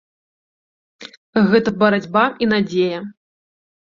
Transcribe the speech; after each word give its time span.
Гэта 1.51 1.69
барацьба 1.85 2.23
і 2.45 2.47
надзея. 2.57 2.99